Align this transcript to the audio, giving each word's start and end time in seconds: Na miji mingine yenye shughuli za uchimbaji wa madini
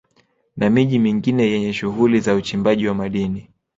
Na 0.57 0.69
miji 0.69 0.99
mingine 0.99 1.43
yenye 1.51 1.73
shughuli 1.73 2.19
za 2.19 2.35
uchimbaji 2.35 2.87
wa 2.87 2.93
madini 2.93 3.49